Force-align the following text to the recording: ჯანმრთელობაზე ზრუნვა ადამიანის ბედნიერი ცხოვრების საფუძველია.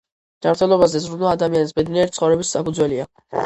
ჯანმრთელობაზე 0.45 1.03
ზრუნვა 1.03 1.29
ადამიანის 1.39 1.77
ბედნიერი 1.83 2.17
ცხოვრების 2.19 2.59
საფუძველია. 2.59 3.11